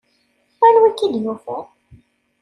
Anwa 0.65 0.87
i 0.89 0.91
k-id-yufan? 0.97 1.65